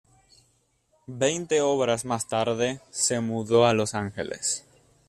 Veinte 1.05 1.61
obras 1.61 2.05
más 2.05 2.27
tarde, 2.27 2.81
se 2.89 3.19
mudó 3.19 3.67
a 3.67 3.75
Los 3.75 3.93
Ángeles. 3.93 4.65